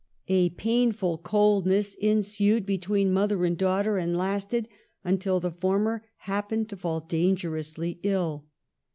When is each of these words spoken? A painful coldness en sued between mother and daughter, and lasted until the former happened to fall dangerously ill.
A 0.29 0.49
painful 0.49 1.19
coldness 1.19 1.95
en 2.01 2.23
sued 2.23 2.65
between 2.65 3.13
mother 3.13 3.45
and 3.45 3.55
daughter, 3.55 3.99
and 3.99 4.17
lasted 4.17 4.67
until 5.03 5.39
the 5.39 5.51
former 5.51 6.03
happened 6.23 6.69
to 6.69 6.75
fall 6.75 7.01
dangerously 7.01 7.99
ill. 8.01 8.47